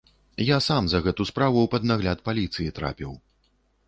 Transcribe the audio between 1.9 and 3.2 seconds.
нагляд паліцыі трапіў.